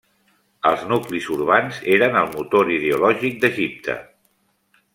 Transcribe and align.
Els 0.69 0.85
nuclis 0.91 1.27
urbans 1.35 1.77
eren 1.97 2.17
el 2.23 2.31
motor 2.37 2.73
ideològic 2.77 3.39
d'Egipte. 3.45 3.99